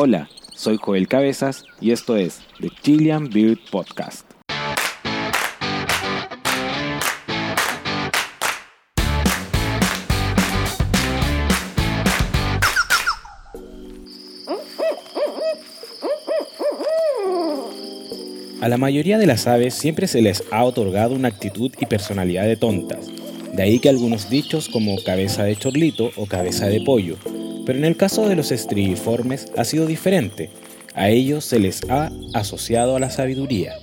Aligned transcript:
Hola, 0.00 0.28
soy 0.54 0.76
Joel 0.76 1.08
Cabezas 1.08 1.64
y 1.80 1.90
esto 1.90 2.16
es 2.16 2.42
The 2.60 2.68
Chilean 2.82 3.28
Beard 3.30 3.58
Podcast. 3.68 4.24
A 18.60 18.68
la 18.68 18.76
mayoría 18.76 19.18
de 19.18 19.26
las 19.26 19.48
aves 19.48 19.74
siempre 19.74 20.06
se 20.06 20.22
les 20.22 20.44
ha 20.52 20.62
otorgado 20.62 21.16
una 21.16 21.26
actitud 21.26 21.72
y 21.76 21.86
personalidad 21.86 22.44
de 22.44 22.54
tontas, 22.54 23.08
de 23.52 23.62
ahí 23.64 23.80
que 23.80 23.88
algunos 23.88 24.30
dichos 24.30 24.68
como 24.68 25.02
cabeza 25.02 25.42
de 25.42 25.56
chorlito 25.56 26.12
o 26.14 26.26
cabeza 26.26 26.68
de 26.68 26.82
pollo, 26.82 27.16
pero 27.68 27.80
en 27.80 27.84
el 27.84 27.98
caso 27.98 28.26
de 28.26 28.34
los 28.34 28.50
estrigiformes 28.50 29.52
ha 29.54 29.62
sido 29.62 29.84
diferente, 29.84 30.48
a 30.94 31.10
ellos 31.10 31.44
se 31.44 31.58
les 31.58 31.82
ha 31.90 32.10
asociado 32.32 32.96
a 32.96 32.98
la 32.98 33.10
sabiduría. 33.10 33.74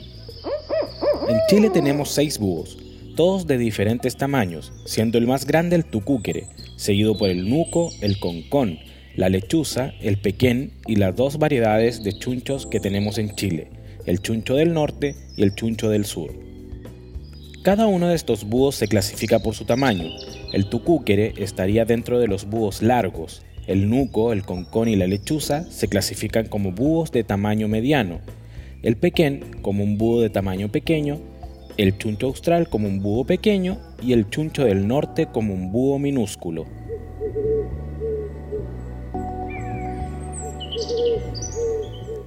En 1.30 1.38
Chile 1.48 1.70
tenemos 1.70 2.09
seis 2.09 2.40
búhos, 2.40 2.79
todos 3.16 3.45
de 3.45 3.59
diferentes 3.59 4.17
tamaños, 4.17 4.73
siendo 4.88 5.20
el 5.20 5.27
más 5.27 5.45
grande 5.45 5.76
el 5.76 5.85
tucúquere, 5.85 6.48
seguido 6.77 7.16
por 7.16 7.29
el 7.29 7.48
nuco, 7.48 7.91
el 8.02 8.20
concón, 8.20 8.79
la 9.16 9.29
lechuza, 9.29 9.93
el 10.02 10.17
pequén 10.17 10.71
y 10.88 10.95
las 10.95 11.15
dos 11.15 11.38
variedades 11.38 12.04
de 12.04 12.17
chunchos 12.17 12.65
que 12.65 12.79
tenemos 12.79 13.20
en 13.20 13.35
Chile, 13.35 13.67
el 14.07 14.20
chuncho 14.20 14.55
del 14.55 14.73
norte 14.73 15.13
y 15.38 15.43
el 15.43 15.54
chuncho 15.54 15.91
del 15.91 16.05
sur. 16.05 16.34
Cada 17.62 17.85
uno 17.85 18.07
de 18.07 18.15
estos 18.15 18.45
búhos 18.45 18.73
se 18.73 18.88
clasifica 18.88 19.38
por 19.38 19.54
su 19.54 19.65
tamaño. 19.65 20.09
El 20.54 20.70
tucúquere 20.70 21.35
estaría 21.38 21.85
dentro 21.85 22.17
de 22.20 22.27
los 22.27 22.45
búhos 22.45 22.81
largos. 22.81 23.43
El 23.68 23.90
nuco, 23.90 24.32
el 24.32 24.44
concón 24.44 24.88
y 24.88 24.96
la 24.96 25.08
lechuza 25.08 25.64
se 25.72 25.88
clasifican 25.88 26.48
como 26.48 26.72
búhos 26.72 27.12
de 27.12 27.24
tamaño 27.24 27.68
mediano. 27.68 28.20
El 28.84 28.96
pequén 28.96 29.44
como 29.62 29.84
un 29.84 29.98
búho 29.98 30.22
de 30.22 30.30
tamaño 30.30 30.70
pequeño. 30.70 31.20
El 31.77 31.98
chuncho 31.98 32.27
austral 32.27 32.70
como 32.70 32.88
un 32.88 33.02
búho 33.02 33.26
pequeño 33.26 33.80
y 34.02 34.13
el 34.13 34.30
chuncho 34.30 34.66
del 34.66 34.88
norte 34.88 35.26
como 35.26 35.54
un 35.54 35.72
búho 35.72 35.98
minúsculo. 35.98 36.66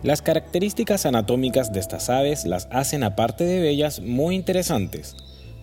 Las 0.03 0.23
características 0.23 1.07
anatómicas 1.07 1.73
de 1.73 1.81
estas 1.81 2.09
aves 2.09 2.45
las 2.47 2.69
hacen 2.71 3.03
aparte 3.03 3.45
de 3.45 3.61
bellas 3.61 4.01
muy 4.01 4.35
interesantes. 4.35 5.17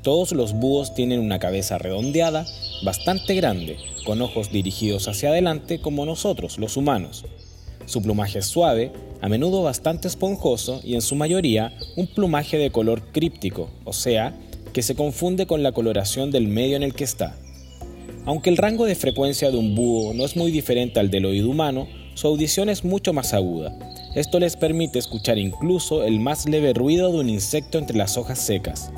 Todos 0.05 0.33
los 0.33 0.53
búhos 0.53 0.93
tienen 0.93 1.19
una 1.19 1.39
cabeza 1.39 1.79
redondeada, 1.79 2.45
bastante 2.83 3.33
grande, 3.33 3.77
con 4.05 4.21
ojos 4.21 4.51
dirigidos 4.51 5.07
hacia 5.07 5.29
adelante 5.29 5.79
como 5.79 6.05
nosotros, 6.05 6.59
los 6.59 6.77
humanos. 6.77 7.25
Su 7.87 8.03
plumaje 8.03 8.37
es 8.37 8.45
suave, 8.45 8.91
a 9.19 9.29
menudo 9.29 9.63
bastante 9.63 10.07
esponjoso 10.07 10.79
y 10.83 10.93
en 10.93 11.01
su 11.01 11.15
mayoría 11.15 11.73
un 11.95 12.05
plumaje 12.05 12.59
de 12.59 12.69
color 12.69 13.11
críptico, 13.13 13.71
o 13.83 13.93
sea, 13.93 14.37
que 14.73 14.83
se 14.83 14.93
confunde 14.93 15.47
con 15.47 15.63
la 15.63 15.71
coloración 15.71 16.29
del 16.29 16.49
medio 16.49 16.75
en 16.75 16.83
el 16.83 16.93
que 16.93 17.03
está. 17.03 17.35
Aunque 18.25 18.51
el 18.51 18.57
rango 18.57 18.85
de 18.85 18.93
frecuencia 18.93 19.49
de 19.49 19.57
un 19.57 19.73
búho 19.73 20.13
no 20.13 20.23
es 20.23 20.35
muy 20.35 20.51
diferente 20.51 20.99
al 20.99 21.09
del 21.09 21.25
oído 21.25 21.49
humano, 21.49 21.87
su 22.13 22.27
audición 22.27 22.69
es 22.69 22.83
mucho 22.83 23.11
más 23.11 23.33
aguda, 23.33 23.75
esto 24.13 24.39
les 24.39 24.55
permite 24.55 24.99
escuchar 24.99 25.39
incluso 25.39 26.03
el 26.03 26.19
más 26.19 26.47
leve 26.47 26.73
ruido 26.73 27.11
de 27.11 27.17
un 27.17 27.29
insecto 27.29 27.79
entre 27.79 27.97
las 27.97 28.17
hojas 28.17 28.37
secas. 28.37 28.91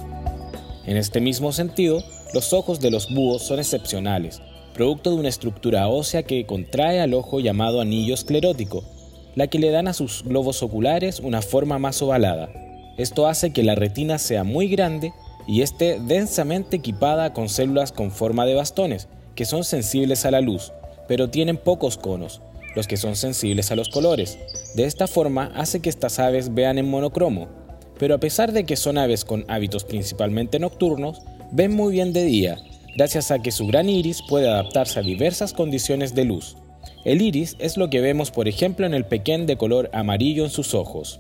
En 0.88 0.96
este 0.96 1.20
mismo 1.20 1.52
sentido, 1.52 2.02
los 2.34 2.54
ojos 2.54 2.80
de 2.80 2.92
los 2.92 3.14
búhos 3.14 3.44
son 3.44 3.60
excepcionales, 3.60 4.42
producto 4.74 5.12
de 5.12 5.18
una 5.18 5.28
estructura 5.28 5.90
ósea 5.90 6.24
que 6.24 6.46
contrae 6.46 7.02
al 7.02 7.14
ojo 7.14 7.42
llamado 7.42 7.82
anillo 7.82 8.14
esclerótico, 8.14 8.86
la 9.36 9.48
que 9.48 9.60
le 9.60 9.70
dan 9.70 9.90
a 9.90 9.94
sus 9.94 10.24
globos 10.24 10.64
oculares 10.64 11.20
una 11.20 11.42
forma 11.42 11.78
más 11.78 12.02
ovalada. 12.02 12.50
Esto 12.98 13.28
hace 13.28 13.52
que 13.52 13.64
la 13.64 13.76
retina 13.76 14.18
sea 14.18 14.46
muy 14.46 14.70
grande 14.70 15.12
y 15.46 15.62
esté 15.62 16.00
densamente 16.00 16.78
equipada 16.78 17.34
con 17.34 17.50
células 17.50 17.92
con 17.92 18.10
forma 18.10 18.46
de 18.46 18.56
bastones, 18.56 19.10
que 19.36 19.44
son 19.44 19.66
sensibles 19.66 20.26
a 20.26 20.32
la 20.32 20.40
luz, 20.40 20.72
pero 21.10 21.30
tienen 21.30 21.58
pocos 21.58 21.98
conos, 21.98 22.42
los 22.78 22.88
que 22.88 22.96
son 22.96 23.18
sensibles 23.18 23.72
a 23.72 23.76
los 23.76 23.90
colores. 23.90 24.40
De 24.76 24.86
esta 24.86 25.08
forma 25.08 25.52
hace 25.54 25.82
que 25.82 25.90
estas 25.90 26.18
aves 26.20 26.54
vean 26.54 26.78
en 26.78 26.90
monocromo, 26.90 27.67
pero 28.00 28.16
a 28.16 28.20
pesar 28.20 28.52
de 28.52 28.66
que 28.66 28.76
son 28.76 28.98
aves 28.98 29.26
con 29.26 29.46
hábitos 29.48 29.84
principalmente 29.84 30.60
nocturnos, 30.60 31.22
ven 31.52 31.76
muy 31.76 31.94
bien 31.94 32.14
de 32.14 32.26
día, 32.26 32.58
gracias 32.96 33.32
a 33.32 33.40
que 33.40 33.52
su 33.52 33.68
gran 33.68 33.90
iris 33.90 34.22
puede 34.28 34.50
adaptarse 34.50 35.00
a 35.00 35.04
diversas 35.04 35.54
condiciones 35.54 36.16
de 36.16 36.26
luz. 36.26 36.58
El 37.06 37.22
iris 37.22 37.56
es 37.60 37.78
lo 37.78 37.90
que 37.90 38.02
vemos 38.02 38.32
por 38.32 38.48
ejemplo 38.48 38.86
en 38.86 38.94
el 38.94 39.06
pequeño 39.06 39.46
de 39.46 39.58
color 39.58 39.90
amarillo 39.94 40.44
en 40.44 40.50
sus 40.50 40.74
ojos. 40.74 41.20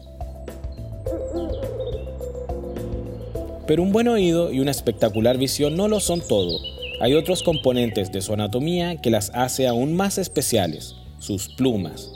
Pero 3.67 3.83
un 3.83 3.91
buen 3.91 4.07
oído 4.07 4.51
y 4.51 4.59
una 4.61 4.71
espectacular 4.71 5.37
visión 5.37 5.75
no 5.75 5.87
lo 5.87 5.99
son 5.99 6.21
todo. 6.21 6.59
Hay 7.01 7.13
otros 7.13 7.43
componentes 7.43 8.11
de 8.11 8.21
su 8.21 8.33
anatomía 8.33 8.95
que 8.95 9.11
las 9.11 9.29
hace 9.33 9.67
aún 9.67 9.93
más 9.93 10.17
especiales 10.17 10.95
sus 11.19 11.49
plumas. 11.49 12.11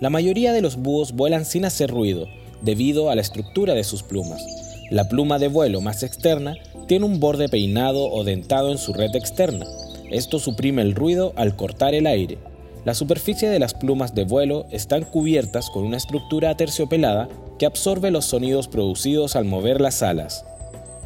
La 0.00 0.10
mayoría 0.10 0.52
de 0.52 0.62
los 0.62 0.76
búhos 0.76 1.12
vuelan 1.12 1.44
sin 1.44 1.64
hacer 1.64 1.90
ruido, 1.90 2.26
debido 2.62 3.10
a 3.10 3.14
la 3.14 3.20
estructura 3.20 3.74
de 3.74 3.84
sus 3.84 4.02
plumas. 4.02 4.42
La 4.90 5.08
pluma 5.08 5.38
de 5.38 5.48
vuelo 5.48 5.80
más 5.80 6.02
externa 6.02 6.56
tiene 6.86 7.04
un 7.04 7.20
borde 7.20 7.48
peinado 7.48 8.10
o 8.10 8.24
dentado 8.24 8.72
en 8.72 8.78
su 8.78 8.92
red 8.92 9.14
externa. 9.14 9.66
Esto 10.10 10.38
suprime 10.38 10.82
el 10.82 10.94
ruido 10.94 11.32
al 11.36 11.56
cortar 11.56 11.94
el 11.94 12.06
aire. 12.06 12.38
La 12.84 12.94
superficie 12.94 13.50
de 13.50 13.58
las 13.58 13.74
plumas 13.74 14.14
de 14.14 14.24
vuelo 14.24 14.66
están 14.70 15.04
cubiertas 15.04 15.68
con 15.68 15.84
una 15.84 15.98
estructura 15.98 16.50
aterciopelada 16.50 17.28
que 17.58 17.66
absorbe 17.66 18.10
los 18.10 18.24
sonidos 18.24 18.68
producidos 18.68 19.36
al 19.36 19.44
mover 19.44 19.80
las 19.80 20.02
alas. 20.02 20.44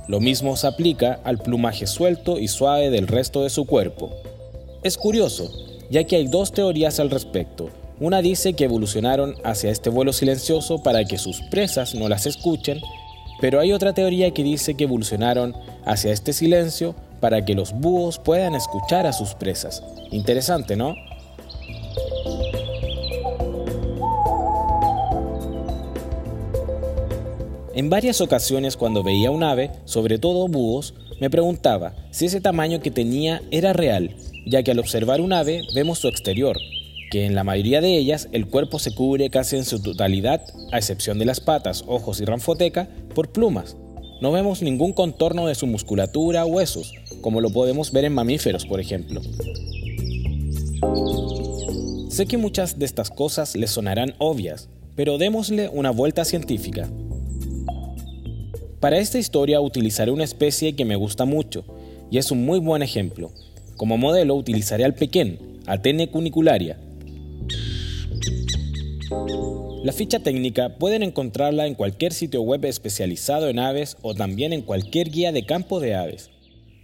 Lo 0.07 0.21
mismo 0.21 0.57
se 0.57 0.67
aplica 0.67 1.21
al 1.25 1.39
plumaje 1.39 1.87
suelto 1.87 2.39
y 2.39 2.49
suave 2.49 2.91
del 2.91 3.09
resto 3.09 3.43
de 3.43 3.51
su 3.51 3.67
cuerpo. 3.67 4.11
Es 4.85 4.97
curioso, 4.97 5.51
ya 5.91 6.05
que 6.05 6.17
hay 6.17 6.27
dos 6.27 6.53
teorías 6.53 7.01
al 7.01 7.11
respecto. 7.11 7.71
Una 8.03 8.21
dice 8.21 8.55
que 8.55 8.65
evolucionaron 8.65 9.37
hacia 9.45 9.71
este 9.71 9.89
vuelo 9.89 10.13
silencioso 10.13 10.83
para 10.83 11.05
que 11.05 11.19
sus 11.19 11.41
presas 11.41 11.95
no 11.95 12.09
las 12.09 12.27
escuchen, 12.27 12.81
pero 13.41 13.61
hay 13.61 13.73
otra 13.73 13.95
teoría 13.95 14.33
que 14.33 14.43
dice 14.43 14.75
que 14.75 14.83
evolucionaron 14.83 15.55
hacia 15.85 16.11
este 16.11 16.33
silencio 16.33 16.97
para 17.21 17.45
que 17.45 17.55
los 17.55 17.73
búhos 17.73 18.19
puedan 18.19 18.57
escuchar 18.57 19.07
a 19.07 19.13
sus 19.13 19.37
presas. 19.37 19.85
Interesante, 20.11 20.75
¿no? 20.75 20.97
En 27.73 27.89
varias 27.89 28.21
ocasiones 28.21 28.77
cuando 28.77 29.05
veía 29.05 29.31
un 29.31 29.45
ave, 29.45 29.71
sobre 29.85 30.19
todo 30.19 30.49
búhos, 30.49 30.93
me 31.21 31.31
preguntaba 31.31 31.95
si 32.11 32.27
ese 32.27 32.41
tamaño 32.41 32.81
que 32.81 32.91
tenía 32.91 33.43
era 33.53 33.73
real 33.73 34.17
ya 34.45 34.63
que 34.63 34.73
al 34.73 34.79
observar 34.79 35.21
un 35.21 35.33
ave 35.33 35.63
vemos 35.75 35.99
su 35.99 36.09
exterior, 36.09 36.59
que 37.13 37.27
en 37.27 37.35
la 37.35 37.45
mayoría 37.45 37.83
de 37.83 37.99
ellas 37.99 38.31
el 38.33 38.47
cuerpo 38.47 38.79
se 38.79 38.95
cubre 38.95 39.29
casi 39.29 39.57
en 39.57 39.67
su 39.67 39.83
totalidad, 39.83 40.47
a 40.73 40.79
excepción 40.79 41.19
de 41.19 41.27
las 41.27 41.41
patas, 41.41 41.85
ojos 41.87 42.23
y 42.23 42.25
ranfoteca, 42.25 42.89
por 43.15 43.33
plumas. 43.33 43.77
No 44.23 44.33
vemos 44.33 44.63
ningún 44.63 44.95
contorno 44.95 45.47
de 45.47 45.55
su 45.55 45.67
musculatura 45.67 46.47
o 46.47 46.49
huesos, 46.49 46.95
como 47.21 47.43
lo 47.43 47.51
podemos 47.51 47.93
ver 47.93 48.07
en 48.07 48.15
mamíferos, 48.15 48.65
por 48.65 48.81
ejemplo. 48.81 49.21
Sé 52.09 52.25
que 52.25 52.39
muchas 52.39 52.79
de 52.79 52.87
estas 52.87 53.11
cosas 53.11 53.57
les 53.57 53.73
sonarán 53.73 54.15
obvias, 54.17 54.71
pero 54.97 55.19
démosle 55.19 55.69
una 55.69 55.91
vuelta 55.91 56.25
científica. 56.25 56.89
Para 58.81 58.97
esta 58.97 59.19
historia 59.19 59.61
utilizaré 59.61 60.13
una 60.13 60.25
especie 60.25 60.75
que 60.75 60.87
me 60.87 60.97
gusta 60.97 61.27
mucho, 61.27 61.67
y 62.11 62.17
es 62.17 62.31
un 62.31 62.47
muy 62.47 62.59
buen 62.59 62.83
ejemplo, 62.83 63.33
como 63.77 63.99
modelo 63.99 64.35
utilizaré 64.35 64.87
al 64.87 64.95
pequén, 64.95 65.53
Atene 65.67 66.09
cunicularia. 66.09 66.77
La 69.85 69.93
ficha 69.93 70.21
técnica 70.21 70.77
pueden 70.79 71.03
encontrarla 71.03 71.67
en 71.67 71.75
cualquier 71.75 72.13
sitio 72.13 72.41
web 72.43 72.65
especializado 72.65 73.49
en 73.49 73.59
aves 73.59 73.97
o 74.03 74.15
también 74.15 74.53
en 74.53 74.63
cualquier 74.63 75.11
guía 75.11 75.33
de 75.33 75.45
campo 75.45 75.81
de 75.81 75.97
aves. 75.97 76.31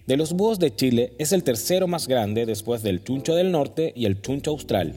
De 0.08 0.16
los 0.16 0.32
búhos 0.32 0.58
de 0.58 0.74
Chile 0.74 1.12
es 1.18 1.32
el 1.32 1.44
tercero 1.44 1.86
más 1.86 2.08
grande 2.08 2.44
después 2.44 2.82
del 2.82 3.04
chuncho 3.04 3.36
del 3.36 3.52
norte 3.52 3.92
y 3.94 4.06
el 4.06 4.20
chuncho 4.20 4.50
austral. 4.50 4.94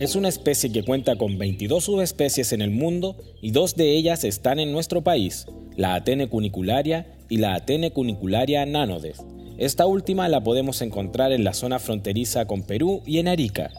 Es 0.00 0.16
una 0.16 0.28
especie 0.28 0.72
que 0.72 0.82
cuenta 0.82 1.16
con 1.16 1.38
22 1.38 1.84
subespecies 1.84 2.52
en 2.52 2.60
el 2.60 2.70
mundo 2.70 3.16
y 3.40 3.52
dos 3.52 3.76
de 3.76 3.92
ellas 3.92 4.24
están 4.24 4.58
en 4.58 4.72
nuestro 4.72 5.02
país, 5.02 5.46
la 5.76 5.94
Atene 5.94 6.28
cunicularia 6.28 7.16
y 7.28 7.36
la 7.36 7.54
Atene 7.54 7.92
cunicularia 7.92 8.66
nanodes. 8.66 9.22
Esta 9.56 9.86
última 9.86 10.28
la 10.28 10.42
podemos 10.42 10.82
encontrar 10.82 11.32
en 11.32 11.44
la 11.44 11.54
zona 11.54 11.78
fronteriza 11.78 12.46
con 12.46 12.62
Perú 12.64 13.02
y 13.06 13.18
en 13.18 13.28
Arica. 13.28 13.70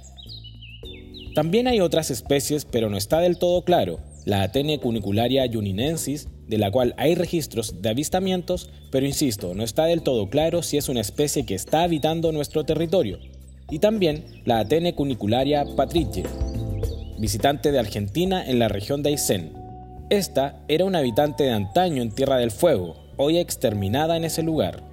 También 1.37 1.67
hay 1.67 1.81
otras 1.81 2.09
especies, 2.09 2.65
pero 2.65 2.89
no 2.89 2.97
está 2.97 3.19
del 3.19 3.37
todo 3.37 3.61
claro. 3.61 3.99
La 4.25 4.41
Atene 4.41 4.79
cunicularia 4.79 5.47
juninensis, 5.47 6.27
de 6.47 6.57
la 6.57 6.71
cual 6.71 6.95
hay 6.97 7.13
registros 7.13 7.79
de 7.79 7.89
avistamientos, 7.89 8.71
pero 8.91 9.05
insisto, 9.05 9.53
no 9.53 9.63
está 9.63 9.85
del 9.85 10.01
todo 10.01 10.31
claro 10.31 10.63
si 10.63 10.77
es 10.77 10.89
una 10.89 11.01
especie 11.01 11.45
que 11.45 11.53
está 11.53 11.83
habitando 11.83 12.31
nuestro 12.31 12.63
territorio. 12.63 13.19
y 13.69 13.77
también 13.77 14.41
la 14.45 14.57
Atene 14.57 14.95
cunicularia 14.95 15.63
patriche, 15.75 16.23
visitante 17.19 17.71
de 17.71 17.77
Argentina 17.77 18.43
en 18.43 18.57
la 18.57 18.67
región 18.67 19.03
de 19.03 19.09
Aysén. 19.09 19.53
Esta 20.09 20.63
era 20.67 20.85
una 20.85 20.99
habitante 20.99 21.43
de 21.43 21.51
antaño 21.51 22.01
en 22.01 22.09
Tierra 22.09 22.37
del 22.37 22.49
Fuego, 22.49 22.95
hoy 23.15 23.37
exterminada 23.37 24.17
en 24.17 24.23
ese 24.23 24.41
lugar. 24.41 24.86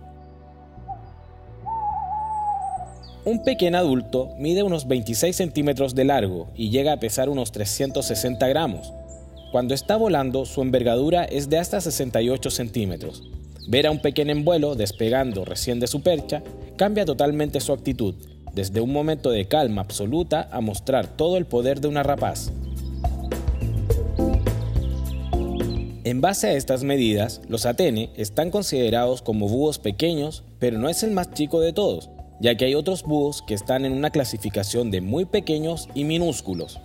Un 3.27 3.43
pequeño 3.43 3.79
adulto 3.79 4.35
mide 4.39 4.63
unos 4.63 4.87
26 4.87 5.35
centímetros 5.35 5.95
de 5.95 6.05
largo 6.05 6.49
y 6.55 6.69
llega 6.69 6.93
a 6.93 7.01
pesar 7.01 7.31
unos 7.31 7.53
360 7.53 8.47
gramos. 8.49 8.93
Cuando 9.51 9.73
está 9.73 9.97
volando, 9.97 10.45
su 10.45 10.61
envergadura 10.61 11.25
es 11.25 11.49
de 11.49 11.57
hasta 11.57 11.81
68 11.81 12.51
centímetros. 12.51 13.23
Ver 13.67 13.87
a 13.87 13.91
un 13.91 14.01
pequeño 14.01 14.33
en 14.33 14.45
vuelo 14.45 14.75
despegando 14.75 15.47
recién 15.47 15.81
de 15.81 15.87
su 15.87 16.03
percha 16.03 16.43
cambia 16.77 17.07
totalmente 17.07 17.61
su 17.61 17.73
actitud, 17.73 18.15
desde 18.53 18.83
un 18.83 18.93
momento 18.93 19.31
de 19.31 19.49
calma 19.49 19.81
absoluta 19.81 20.47
a 20.53 20.61
mostrar 20.61 21.07
todo 21.07 21.39
el 21.39 21.47
poder 21.47 21.81
de 21.81 21.89
una 21.89 22.03
rapaz. 22.03 22.53
En 26.05 26.21
base 26.21 26.49
a 26.49 26.53
estas 26.53 26.85
medidas, 26.85 27.41
los 27.49 27.65
Atene 27.65 28.11
están 28.17 28.51
considerados 28.51 29.23
como 29.23 29.49
búhos 29.49 29.79
pequeños, 29.79 30.45
pero 30.59 30.79
no 30.79 30.91
es 30.91 31.03
el 31.03 31.13
más 31.13 31.33
chico 31.33 31.61
de 31.61 31.73
todos, 31.73 32.11
ya 32.41 32.57
que 32.57 32.67
hay 32.67 32.75
otros 32.75 33.03
búhos 33.03 33.43
que 33.43 33.55
están 33.55 33.85
en 33.85 33.93
una 33.93 34.11
clasificación 34.11 34.91
de 34.91 35.01
muy 35.01 35.25
pequeños 35.25 35.89
y 35.95 36.05
minúsculos. 36.05 36.81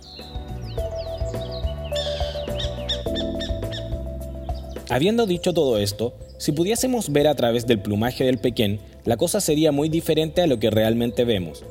Habiendo 4.88 5.26
dicho 5.26 5.52
todo 5.52 5.78
esto, 5.78 6.14
si 6.38 6.52
pudiésemos 6.52 7.12
ver 7.12 7.28
a 7.28 7.34
través 7.34 7.66
del 7.66 7.80
plumaje 7.80 8.24
del 8.24 8.38
pequeño, 8.38 8.80
la 9.04 9.16
cosa 9.16 9.40
sería 9.40 9.70
muy 9.70 9.88
diferente 9.88 10.42
a 10.42 10.46
lo 10.46 10.58
que 10.58 10.70
realmente 10.70 11.24
vemos. 11.24 11.62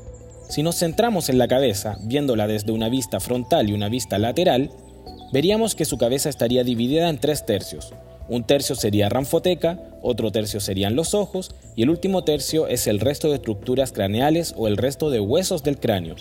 Si 0.49 0.63
nos 0.63 0.77
centramos 0.77 1.29
en 1.29 1.37
la 1.37 1.47
cabeza, 1.47 1.97
viéndola 2.03 2.47
desde 2.47 2.71
una 2.71 2.87
vista 2.87 3.19
frontal 3.19 3.69
y 3.69 3.73
una 3.73 3.89
vista 3.89 4.17
lateral, 4.17 4.71
veríamos 5.33 5.75
que 5.75 5.85
su 5.85 5.97
cabeza 5.97 6.29
estaría 6.29 6.63
dividida 6.63 7.09
en 7.09 7.19
tres 7.19 7.45
tercios. 7.45 7.93
Un 8.29 8.43
tercio 8.43 8.75
sería 8.75 9.09
ranfoteca, 9.09 9.79
otro 10.03 10.31
tercio 10.31 10.59
serían 10.59 10.95
los 10.95 11.15
ojos 11.15 11.49
y 11.75 11.81
el 11.81 11.89
último 11.89 12.23
tercio 12.23 12.67
es 12.67 12.85
el 12.85 12.99
resto 12.99 13.29
de 13.29 13.35
estructuras 13.35 13.91
craneales 13.91 14.53
o 14.55 14.67
el 14.67 14.77
resto 14.77 15.09
de 15.09 15.19
huesos 15.19 15.63
del 15.63 15.79
cráneo. 15.79 16.15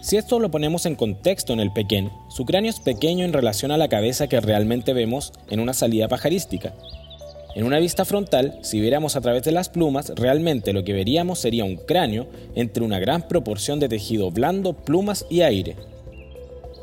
Si 0.00 0.16
esto 0.16 0.40
lo 0.40 0.50
ponemos 0.50 0.86
en 0.86 0.96
contexto 0.96 1.52
en 1.52 1.60
el 1.60 1.72
pequeño, 1.72 2.10
su 2.30 2.46
cráneo 2.46 2.70
es 2.70 2.80
pequeño 2.80 3.26
en 3.26 3.34
relación 3.34 3.72
a 3.72 3.76
la 3.76 3.88
cabeza 3.88 4.26
que 4.26 4.40
realmente 4.40 4.94
vemos 4.94 5.32
en 5.50 5.60
una 5.60 5.74
salida 5.74 6.08
pajarística. 6.08 6.72
En 7.54 7.64
una 7.64 7.78
vista 7.78 8.06
frontal, 8.06 8.58
si 8.62 8.80
viéramos 8.80 9.16
a 9.16 9.20
través 9.20 9.42
de 9.42 9.52
las 9.52 9.68
plumas, 9.68 10.10
realmente 10.16 10.72
lo 10.72 10.84
que 10.84 10.94
veríamos 10.94 11.38
sería 11.38 11.66
un 11.66 11.76
cráneo 11.76 12.26
entre 12.54 12.82
una 12.82 12.98
gran 12.98 13.28
proporción 13.28 13.78
de 13.80 13.90
tejido 13.90 14.30
blando, 14.30 14.72
plumas 14.72 15.26
y 15.28 15.42
aire. 15.42 15.76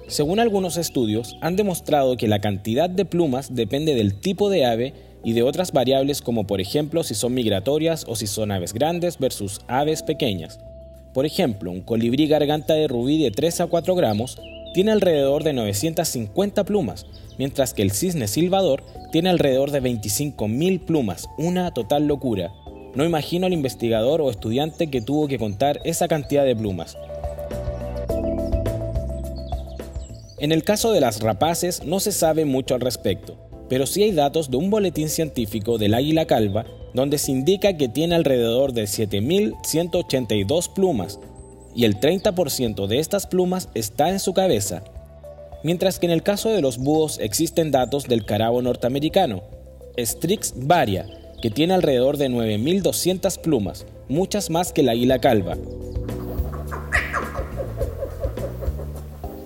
Según 0.10 0.40
algunos 0.40 0.78
estudios, 0.78 1.38
han 1.40 1.56
demostrado 1.56 2.18
que 2.18 2.28
la 2.28 2.40
cantidad 2.40 2.90
de 2.90 3.06
plumas 3.06 3.54
depende 3.54 3.94
del 3.94 4.20
tipo 4.20 4.50
de 4.50 4.66
ave 4.66 4.94
y 5.24 5.34
de 5.34 5.44
otras 5.44 5.72
variables 5.72 6.24
como 6.24 6.48
por 6.48 6.60
ejemplo 6.60 7.04
si 7.04 7.14
son 7.14 7.36
migratorias 7.36 8.06
o 8.08 8.16
si 8.16 8.26
son 8.26 8.52
aves 8.52 8.74
grandes 8.74 9.20
versus 9.20 9.62
aves 9.68 10.02
pequeñas. 10.02 10.60
Por 11.14 11.28
ejemplo, 11.28 11.70
un 11.70 11.82
colibrí 11.82 12.28
garganta 12.28 12.74
de 12.74 12.88
rubí 12.88 13.22
de 13.22 13.30
3 13.30 13.62
a 13.62 13.68
4 13.68 13.94
gramos 13.94 14.40
tiene 14.74 14.92
alrededor 14.92 15.44
de 15.44 15.54
950 15.54 16.64
plumas, 16.64 17.06
mientras 17.38 17.76
que 17.76 17.84
el 17.84 17.92
cisne 17.92 18.28
silbador 18.28 18.84
tiene 19.12 19.30
alrededor 19.30 19.70
de 19.70 19.84
25.000 19.84 20.86
plumas, 20.86 21.28
una 21.38 21.72
total 21.72 22.08
locura. 22.08 22.52
No 22.96 23.06
imagino 23.06 23.46
al 23.46 23.54
investigador 23.54 24.22
o 24.22 24.32
estudiante 24.32 24.88
que 24.88 25.02
tuvo 25.02 25.28
que 25.28 25.38
contar 25.38 25.80
esa 25.84 26.08
cantidad 26.08 26.46
de 26.46 26.56
plumas. 26.56 26.98
En 30.40 30.54
el 30.54 30.64
caso 30.64 30.94
de 30.94 31.02
las 31.02 31.20
rapaces 31.20 31.84
no 31.84 32.00
se 32.00 32.14
sabe 32.14 32.46
mucho 32.46 32.74
al 32.74 32.82
respecto, 32.82 33.38
pero 33.68 33.86
sí 33.86 34.04
hay 34.04 34.12
datos 34.12 34.50
de 34.50 34.56
un 34.56 34.70
boletín 34.70 35.10
científico 35.10 35.78
del 35.78 35.94
águila 35.94 36.26
calva 36.26 36.66
donde 36.94 37.18
se 37.18 37.32
indica 37.32 37.78
que 37.78 37.90
tiene 37.90 38.16
alrededor 38.16 38.74
de 38.74 38.84
7.182 38.84 40.74
plumas 40.74 41.20
y 41.76 41.86
el 41.86 42.00
30% 42.00 42.88
de 42.88 43.00
estas 43.00 43.28
plumas 43.28 43.70
está 43.74 44.10
en 44.10 44.20
su 44.20 44.34
cabeza, 44.34 44.84
mientras 45.64 46.00
que 46.00 46.06
en 46.08 46.14
el 46.14 46.24
caso 46.24 46.50
de 46.50 46.62
los 46.62 46.78
búhos 46.78 47.20
existen 47.20 47.72
datos 47.72 48.08
del 48.08 48.26
carabo 48.26 48.62
norteamericano, 48.62 49.44
Strix 49.98 50.54
varia, 50.56 51.06
que 51.42 51.50
tiene 51.52 51.74
alrededor 51.74 52.18
de 52.18 52.30
9.200 52.30 53.40
plumas, 53.40 53.86
muchas 54.08 54.50
más 54.50 54.74
que 54.74 54.84
la 54.84 54.94
águila 54.94 55.20
calva. 55.20 55.58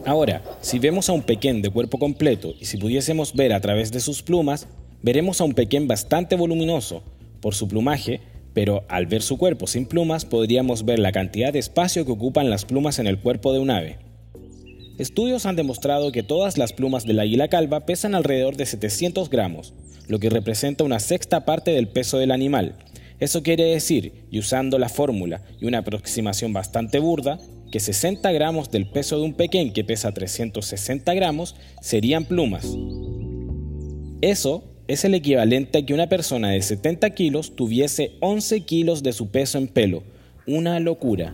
Ahora, 0.06 0.44
si 0.60 0.80
vemos 0.80 1.08
a 1.08 1.14
un 1.14 1.22
pequeño 1.22 1.62
de 1.62 1.70
cuerpo 1.70 1.98
completo 1.98 2.54
y 2.60 2.66
si 2.66 2.78
pudiésemos 2.78 3.34
ver 3.34 3.54
a 3.54 3.62
través 3.62 3.92
de 3.94 4.02
sus 4.02 4.22
plumas, 4.22 4.68
veremos 5.02 5.40
a 5.40 5.46
un 5.46 5.54
pequeño 5.54 5.88
bastante 5.88 6.36
voluminoso 6.36 7.04
por 7.40 7.56
su 7.56 7.70
plumaje, 7.70 8.20
pero 8.54 8.84
al 8.90 9.06
ver 9.06 9.22
su 9.22 9.38
cuerpo 9.38 9.66
sin 9.66 9.86
plumas 9.86 10.26
podríamos 10.26 10.84
ver 10.84 11.00
la 11.00 11.14
cantidad 11.14 11.54
de 11.54 11.60
espacio 11.60 12.06
que 12.06 12.12
ocupan 12.12 12.50
las 12.50 12.66
plumas 12.66 13.00
en 13.00 13.08
el 13.08 13.18
cuerpo 13.18 13.54
de 13.54 13.60
un 13.60 13.72
ave. 13.72 13.98
Estudios 14.98 15.46
han 15.46 15.56
demostrado 15.56 16.12
que 16.12 16.22
todas 16.22 16.58
las 16.58 16.74
plumas 16.74 17.06
del 17.06 17.20
águila 17.20 17.48
calva 17.48 17.86
pesan 17.86 18.14
alrededor 18.14 18.58
de 18.58 18.66
700 18.66 19.30
gramos, 19.30 19.74
lo 20.08 20.20
que 20.20 20.30
representa 20.30 20.84
una 20.84 21.00
sexta 21.00 21.46
parte 21.46 21.72
del 21.72 21.88
peso 21.88 22.18
del 22.18 22.32
animal. 22.32 22.76
Eso 23.20 23.42
quiere 23.42 23.64
decir, 23.64 24.26
y 24.30 24.40
usando 24.40 24.78
la 24.78 24.90
fórmula 24.90 25.42
y 25.62 25.66
una 25.66 25.80
aproximación 25.80 26.52
bastante 26.52 27.00
burda, 27.00 27.40
que 27.74 27.80
60 27.80 28.32
gramos 28.34 28.70
del 28.70 28.86
peso 28.86 29.18
de 29.18 29.24
un 29.24 29.34
pequeño 29.34 29.74
que 29.74 29.84
pesa 29.84 30.12
360 30.12 31.12
gramos 31.16 31.56
serían 31.82 32.26
plumas. 32.26 32.68
Eso 34.22 34.64
es 34.88 35.04
el 35.06 35.16
equivalente 35.16 35.80
a 35.80 35.82
que 35.84 35.96
una 35.96 36.08
persona 36.08 36.52
de 36.52 36.62
70 36.62 37.10
kilos 37.16 37.56
tuviese 37.56 38.12
11 38.20 38.62
kilos 38.62 39.02
de 39.02 39.12
su 39.12 39.32
peso 39.32 39.58
en 39.58 39.68
pelo. 39.68 40.04
Una 40.46 40.80
locura. 40.80 41.34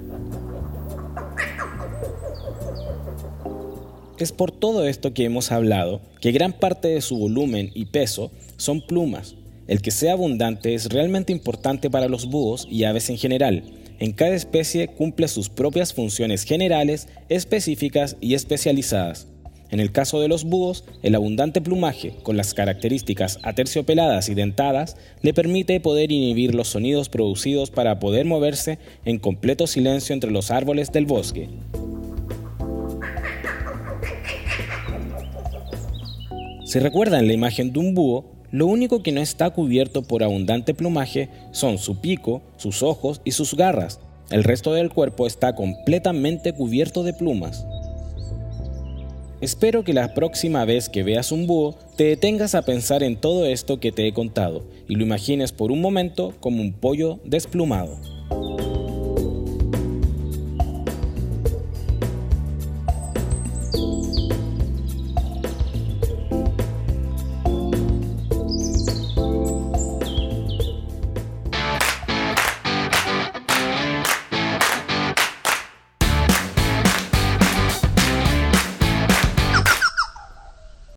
Es 4.17 4.31
por 4.31 4.53
todo 4.53 4.87
esto 4.87 5.13
que 5.13 5.25
hemos 5.25 5.51
hablado 5.51 5.99
que 6.21 6.31
gran 6.31 6.53
parte 6.53 6.87
de 6.87 7.01
su 7.01 7.17
volumen 7.17 7.69
y 7.75 7.87
peso 7.87 8.31
son 8.55 8.79
plumas. 8.79 9.35
El 9.67 9.81
que 9.81 9.91
sea 9.91 10.13
abundante 10.13 10.73
es 10.73 10.85
realmente 10.87 11.33
importante 11.33 11.89
para 11.89 12.07
los 12.07 12.27
búhos 12.27 12.65
y 12.71 12.85
aves 12.85 13.09
en 13.09 13.17
general, 13.17 13.65
en 13.99 14.13
cada 14.13 14.35
especie 14.35 14.87
cumple 14.87 15.27
sus 15.27 15.49
propias 15.49 15.93
funciones 15.93 16.43
generales, 16.43 17.07
específicas 17.27 18.17
y 18.21 18.33
especializadas. 18.33 19.27
En 19.71 19.79
el 19.79 19.91
caso 19.91 20.19
de 20.19 20.27
los 20.27 20.45
búhos, 20.45 20.83
el 21.03 21.13
abundante 21.13 21.61
plumaje, 21.61 22.15
con 22.23 22.37
las 22.37 22.55
características 22.55 23.37
aterciopeladas 23.43 24.29
y 24.29 24.33
dentadas, 24.33 24.97
le 25.21 25.33
permite 25.33 25.79
poder 25.79 26.11
inhibir 26.11 26.55
los 26.55 26.69
sonidos 26.69 27.07
producidos 27.07 27.69
para 27.69 27.99
poder 27.99 28.25
moverse 28.25 28.79
en 29.05 29.19
completo 29.19 29.67
silencio 29.67 30.13
entre 30.13 30.31
los 30.31 30.49
árboles 30.49 30.91
del 30.91 31.05
bosque. 31.05 31.49
Si 36.65 36.79
recuerdan 36.79 37.27
la 37.27 37.33
imagen 37.33 37.73
de 37.73 37.79
un 37.79 37.93
búho, 37.93 38.38
lo 38.51 38.65
único 38.65 39.03
que 39.03 39.11
no 39.11 39.21
está 39.21 39.49
cubierto 39.51 40.01
por 40.01 40.23
abundante 40.23 40.73
plumaje 40.73 41.29
son 41.51 41.77
su 41.77 41.99
pico, 41.99 42.41
sus 42.57 42.83
ojos 42.83 43.21
y 43.23 43.31
sus 43.31 43.53
garras. 43.55 43.99
El 44.31 44.43
resto 44.43 44.73
del 44.73 44.89
cuerpo 44.89 45.27
está 45.27 45.55
completamente 45.55 46.53
cubierto 46.53 47.03
de 47.03 47.13
plumas. 47.13 47.65
Espero 49.41 49.83
que 49.83 49.93
la 49.93 50.13
próxima 50.13 50.65
vez 50.65 50.89
que 50.89 51.03
veas 51.03 51.31
un 51.31 51.47
búho 51.47 51.75
te 51.95 52.03
detengas 52.03 52.55
a 52.55 52.63
pensar 52.63 53.03
en 53.03 53.15
todo 53.15 53.45
esto 53.45 53.79
que 53.79 53.91
te 53.91 54.05
he 54.05 54.13
contado 54.13 54.65
y 54.87 54.95
lo 54.95 55.03
imagines 55.03 55.53
por 55.53 55.71
un 55.71 55.79
momento 55.79 56.33
como 56.41 56.61
un 56.61 56.73
pollo 56.73 57.19
desplumado. 57.23 57.97